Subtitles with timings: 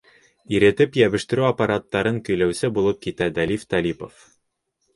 [0.59, 4.29] Иретеп йәбештереү аппараттарын көйләүсе булып китә Дәлиф Талипов.